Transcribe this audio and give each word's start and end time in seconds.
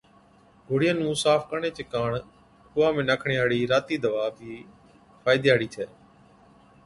گوڙهِِيان 0.67 0.97
نُون 1.01 1.15
صاف 1.23 1.41
ڪرڻي 1.49 1.69
چي 1.77 1.83
ڪاڻ 1.93 2.11
کُوها 2.71 2.89
۾ 2.95 3.01
ناکڻي 3.09 3.35
هاڙِي 3.39 3.59
راتِي 3.71 3.95
دَوا 4.03 4.25
بِي 4.37 4.53
فائدي 5.23 5.47
هاڙِي 5.51 5.67
ڇَي 5.73 5.85